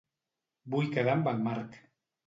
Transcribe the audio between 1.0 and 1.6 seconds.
amb el